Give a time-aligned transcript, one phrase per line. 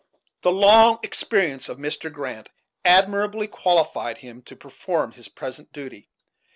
[0.41, 2.11] The long experience of Mr.
[2.11, 2.49] Grant
[2.83, 6.09] admirably qualified him to perform his present duty.